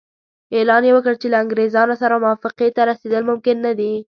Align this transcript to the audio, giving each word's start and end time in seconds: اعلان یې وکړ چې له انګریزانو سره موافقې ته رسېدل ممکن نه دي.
اعلان 0.55 0.83
یې 0.87 0.91
وکړ 0.95 1.13
چې 1.21 1.27
له 1.31 1.37
انګریزانو 1.43 1.95
سره 2.01 2.21
موافقې 2.23 2.69
ته 2.75 2.81
رسېدل 2.89 3.23
ممکن 3.29 3.55
نه 3.65 3.71
دي. 3.79 3.93